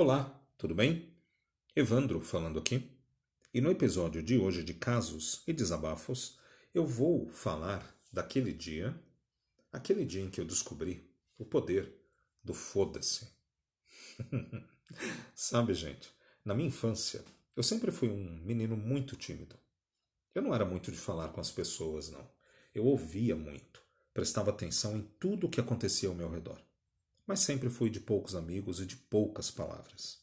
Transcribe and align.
Olá, 0.00 0.32
tudo 0.56 0.76
bem? 0.76 1.12
Evandro 1.74 2.20
falando 2.20 2.60
aqui. 2.60 2.88
E 3.52 3.60
no 3.60 3.68
episódio 3.68 4.22
de 4.22 4.38
hoje 4.38 4.62
de 4.62 4.72
Casos 4.72 5.42
e 5.44 5.52
Desabafos, 5.52 6.38
eu 6.72 6.86
vou 6.86 7.28
falar 7.30 7.84
daquele 8.12 8.52
dia, 8.52 8.96
aquele 9.72 10.04
dia 10.04 10.22
em 10.22 10.30
que 10.30 10.40
eu 10.40 10.44
descobri 10.44 11.12
o 11.36 11.44
poder 11.44 11.92
do 12.44 12.54
foda-se. 12.54 13.26
Sabe, 15.34 15.74
gente, 15.74 16.08
na 16.44 16.54
minha 16.54 16.68
infância, 16.68 17.24
eu 17.56 17.64
sempre 17.64 17.90
fui 17.90 18.08
um 18.08 18.40
menino 18.44 18.76
muito 18.76 19.16
tímido. 19.16 19.56
Eu 20.32 20.42
não 20.42 20.54
era 20.54 20.64
muito 20.64 20.92
de 20.92 20.96
falar 20.96 21.30
com 21.30 21.40
as 21.40 21.50
pessoas, 21.50 22.08
não. 22.08 22.30
Eu 22.72 22.84
ouvia 22.84 23.34
muito, 23.34 23.82
prestava 24.14 24.50
atenção 24.50 24.96
em 24.96 25.02
tudo 25.18 25.48
o 25.48 25.50
que 25.50 25.60
acontecia 25.60 26.08
ao 26.08 26.14
meu 26.14 26.30
redor 26.30 26.67
mas 27.28 27.40
sempre 27.40 27.68
fui 27.68 27.90
de 27.90 28.00
poucos 28.00 28.34
amigos 28.34 28.80
e 28.80 28.86
de 28.86 28.96
poucas 28.96 29.50
palavras. 29.50 30.18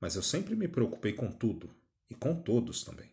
Mas 0.00 0.16
eu 0.16 0.22
sempre 0.22 0.56
me 0.56 0.66
preocupei 0.66 1.12
com 1.12 1.30
tudo 1.30 1.70
e 2.08 2.14
com 2.14 2.34
todos 2.34 2.82
também. 2.82 3.12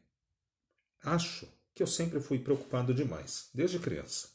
Acho 1.03 1.52
que 1.76 1.84
eu 1.84 1.88
sempre 1.88 2.21
fui 2.21 2.39
preocupado 2.39 2.93
demais, 2.93 3.49
desde 3.53 3.77
criança. 3.77 4.29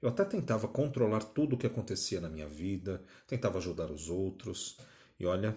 Eu 0.00 0.08
até 0.08 0.24
tentava 0.24 0.66
controlar 0.66 1.22
tudo 1.22 1.54
o 1.54 1.58
que 1.58 1.66
acontecia 1.66 2.18
na 2.18 2.30
minha 2.30 2.48
vida, 2.48 3.04
tentava 3.26 3.58
ajudar 3.58 3.90
os 3.90 4.08
outros, 4.08 4.78
e 5.20 5.26
olha, 5.26 5.56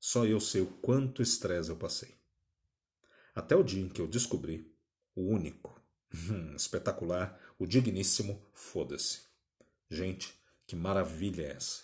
só 0.00 0.26
eu 0.26 0.40
sei 0.40 0.62
o 0.62 0.66
quanto 0.66 1.22
estresse 1.22 1.70
eu 1.70 1.76
passei. 1.76 2.12
Até 3.32 3.54
o 3.54 3.62
dia 3.62 3.82
em 3.82 3.88
que 3.88 4.00
eu 4.00 4.08
descobri 4.08 4.76
o 5.14 5.22
único, 5.22 5.80
espetacular, 6.56 7.40
o 7.56 7.66
digníssimo 7.66 8.44
foda-se. 8.52 9.22
Gente, 9.88 10.43
que 10.66 10.76
maravilha 10.76 11.42
é 11.42 11.52
essa? 11.52 11.82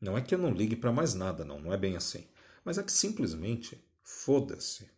Não 0.00 0.18
é 0.18 0.20
que 0.20 0.34
eu 0.34 0.38
não 0.38 0.50
ligue 0.50 0.76
para 0.76 0.92
mais 0.92 1.14
nada, 1.14 1.44
não, 1.44 1.60
não 1.60 1.72
é 1.72 1.76
bem 1.76 1.96
assim. 1.96 2.26
Mas 2.64 2.78
é 2.78 2.82
que 2.82 2.92
simplesmente 2.92 3.82
foda-se. 4.02 4.90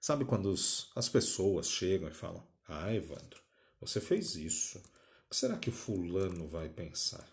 Sabe 0.00 0.24
quando 0.24 0.50
os, 0.50 0.90
as 0.94 1.08
pessoas 1.08 1.70
chegam 1.70 2.08
e 2.08 2.14
falam: 2.14 2.46
Ah, 2.68 2.92
Evandro, 2.92 3.40
você 3.80 4.00
fez 4.00 4.36
isso. 4.36 4.78
O 4.78 5.30
que 5.30 5.36
será 5.36 5.56
que 5.56 5.70
o 5.70 5.72
fulano 5.72 6.46
vai 6.46 6.68
pensar? 6.68 7.26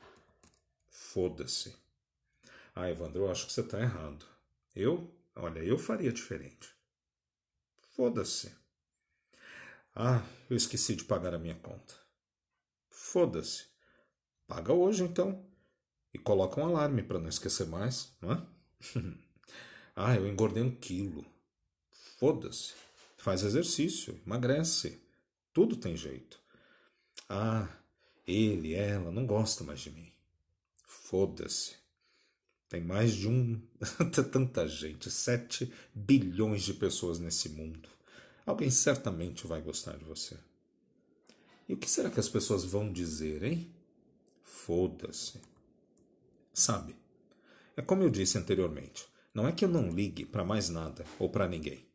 Foda-se. 0.89 1.75
Ah, 2.73 2.89
Evandro, 2.89 3.23
eu 3.23 3.31
acho 3.31 3.45
que 3.47 3.53
você 3.53 3.61
está 3.61 3.79
errado. 3.79 4.25
Eu? 4.73 5.13
Olha, 5.35 5.59
eu 5.59 5.77
faria 5.77 6.11
diferente. 6.11 6.69
Foda-se. 7.95 8.53
Ah, 9.93 10.23
eu 10.49 10.55
esqueci 10.55 10.95
de 10.95 11.03
pagar 11.03 11.33
a 11.33 11.39
minha 11.39 11.55
conta. 11.55 11.93
Foda-se. 12.89 13.70
Paga 14.51 14.73
hoje 14.73 15.03
então. 15.03 15.41
E 16.13 16.17
coloca 16.17 16.59
um 16.59 16.65
alarme 16.65 17.01
para 17.01 17.17
não 17.17 17.29
esquecer 17.29 17.65
mais, 17.67 18.11
não 18.21 18.33
é? 18.33 18.45
ah, 19.95 20.13
eu 20.13 20.27
engordei 20.27 20.61
um 20.61 20.75
quilo. 20.75 21.25
Foda-se. 22.19 22.73
Faz 23.15 23.43
exercício, 23.43 24.19
emagrece. 24.25 25.01
Tudo 25.53 25.77
tem 25.77 25.95
jeito. 25.95 26.37
Ah, 27.29 27.65
ele, 28.27 28.73
ela 28.73 29.09
não 29.09 29.25
gosta 29.25 29.63
mais 29.63 29.79
de 29.79 29.89
mim. 29.89 30.11
Foda-se. 30.85 31.75
Tem 32.67 32.81
mais 32.81 33.13
de 33.13 33.29
um. 33.29 33.57
tanta 34.33 34.67
gente. 34.67 35.09
Sete 35.09 35.71
bilhões 35.95 36.63
de 36.63 36.73
pessoas 36.73 37.19
nesse 37.19 37.47
mundo. 37.47 37.87
Alguém 38.45 38.69
certamente 38.69 39.47
vai 39.47 39.61
gostar 39.61 39.95
de 39.95 40.03
você. 40.03 40.37
E 41.69 41.73
o 41.73 41.77
que 41.77 41.89
será 41.89 42.09
que 42.09 42.19
as 42.19 42.27
pessoas 42.27 42.65
vão 42.65 42.91
dizer, 42.91 43.43
hein? 43.43 43.73
Foda-se. 44.43 45.41
Sabe, 46.53 46.95
é 47.75 47.81
como 47.81 48.03
eu 48.03 48.09
disse 48.09 48.37
anteriormente: 48.37 49.07
não 49.33 49.47
é 49.47 49.51
que 49.51 49.63
eu 49.63 49.69
não 49.69 49.89
ligue 49.89 50.25
para 50.25 50.43
mais 50.43 50.69
nada 50.69 51.05
ou 51.17 51.29
para 51.29 51.47
ninguém, 51.47 51.87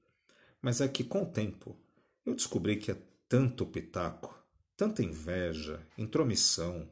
mas 0.61 0.81
é 0.81 0.89
que 0.89 1.05
com 1.05 1.23
o 1.23 1.31
tempo 1.31 1.77
eu 2.25 2.35
descobri 2.35 2.77
que 2.77 2.91
é 2.91 2.99
tanto 3.29 3.67
pitaco, 3.67 4.35
tanta 4.77 5.03
inveja, 5.03 5.87
intromissão, 5.99 6.89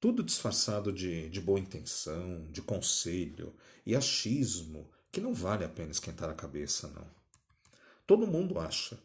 tudo 0.00 0.22
disfarçado 0.22 0.92
de, 0.92 1.28
de 1.28 1.40
boa 1.40 1.60
intenção, 1.60 2.50
de 2.50 2.60
conselho 2.62 3.54
e 3.86 3.94
achismo 3.94 4.90
que 5.12 5.20
não 5.20 5.34
vale 5.34 5.64
a 5.64 5.68
pena 5.68 5.92
esquentar 5.92 6.28
a 6.30 6.34
cabeça, 6.34 6.88
não. 6.88 7.06
Todo 8.06 8.26
mundo 8.26 8.58
acha, 8.58 8.98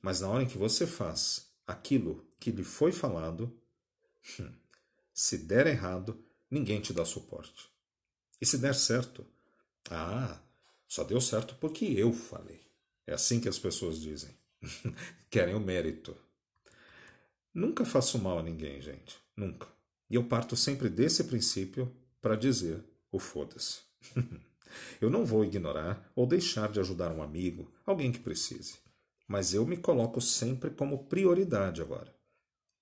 mas 0.00 0.20
na 0.20 0.28
hora 0.28 0.42
em 0.42 0.46
que 0.46 0.58
você 0.58 0.86
faz 0.86 1.50
aquilo 1.66 2.24
que 2.38 2.50
lhe 2.50 2.62
foi 2.62 2.92
falado, 2.92 3.58
hum, 4.38 4.52
se 5.14 5.38
der 5.38 5.68
errado, 5.68 6.18
ninguém 6.50 6.80
te 6.80 6.92
dá 6.92 7.04
suporte. 7.04 7.70
E 8.40 8.44
se 8.44 8.58
der 8.58 8.74
certo, 8.74 9.24
ah, 9.88 10.42
só 10.88 11.04
deu 11.04 11.20
certo 11.20 11.54
porque 11.60 11.84
eu 11.84 12.12
falei. 12.12 12.60
É 13.06 13.14
assim 13.14 13.40
que 13.40 13.48
as 13.48 13.58
pessoas 13.58 14.00
dizem. 14.00 14.36
Querem 15.30 15.54
o 15.54 15.60
mérito. 15.60 16.16
Nunca 17.52 17.84
faço 17.84 18.18
mal 18.18 18.40
a 18.40 18.42
ninguém, 18.42 18.82
gente. 18.82 19.16
Nunca. 19.36 19.68
E 20.10 20.16
eu 20.16 20.24
parto 20.24 20.56
sempre 20.56 20.88
desse 20.88 21.22
princípio 21.24 21.94
para 22.20 22.34
dizer 22.34 22.82
o 23.12 23.20
foda-se. 23.20 23.80
eu 25.00 25.08
não 25.08 25.24
vou 25.24 25.44
ignorar 25.44 26.10
ou 26.16 26.26
deixar 26.26 26.72
de 26.72 26.80
ajudar 26.80 27.12
um 27.12 27.22
amigo, 27.22 27.72
alguém 27.86 28.10
que 28.10 28.18
precise. 28.18 28.78
Mas 29.28 29.54
eu 29.54 29.64
me 29.64 29.76
coloco 29.76 30.20
sempre 30.20 30.70
como 30.70 31.04
prioridade 31.06 31.80
agora. 31.80 32.12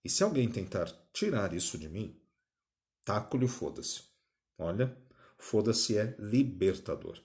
E 0.04 0.08
se 0.08 0.24
alguém 0.24 0.48
tentar 0.48 0.90
tirar 1.12 1.52
isso 1.52 1.78
de 1.78 1.88
mim, 1.88 2.21
Taco-lhe 3.04 3.44
o 3.44 3.48
foda-se. 3.48 4.02
Olha, 4.58 4.96
foda-se 5.36 5.98
é 5.98 6.14
libertador. 6.18 7.18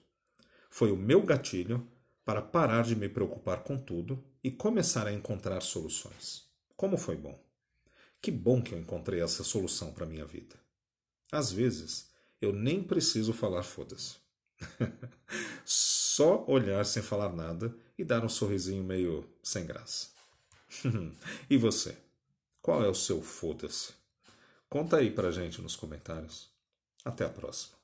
Foi 0.70 0.90
o 0.90 0.96
meu 0.96 1.22
gatilho 1.22 1.86
para 2.24 2.42
parar 2.42 2.82
de 2.84 2.94
me 2.94 3.08
preocupar 3.08 3.62
com 3.62 3.78
tudo 3.78 4.22
e 4.42 4.50
começar 4.50 5.06
a 5.06 5.12
encontrar 5.12 5.60
soluções. 5.62 6.48
Como 6.76 6.96
foi 6.96 7.16
bom. 7.16 7.42
Que 8.20 8.30
bom 8.30 8.60
que 8.60 8.74
eu 8.74 8.78
encontrei 8.78 9.22
essa 9.22 9.44
solução 9.44 9.92
para 9.92 10.06
minha 10.06 10.26
vida. 10.26 10.56
Às 11.30 11.52
vezes, 11.52 12.10
eu 12.40 12.52
nem 12.52 12.82
preciso 12.82 13.32
falar 13.32 13.62
foda-se. 13.62 14.16
Só 15.64 16.44
olhar 16.48 16.84
sem 16.84 17.02
falar 17.02 17.32
nada 17.32 17.74
e 17.96 18.04
dar 18.04 18.24
um 18.24 18.28
sorrisinho 18.28 18.82
meio 18.82 19.28
sem 19.42 19.64
graça. 19.64 20.08
e 21.48 21.56
você? 21.56 21.96
Qual 22.60 22.84
é 22.84 22.88
o 22.88 22.94
seu 22.94 23.22
foda-se? 23.22 23.92
Conta 24.68 24.98
aí 24.98 25.10
pra 25.10 25.30
gente 25.30 25.62
nos 25.62 25.76
comentários. 25.76 26.50
Até 27.04 27.24
a 27.24 27.30
próxima. 27.30 27.77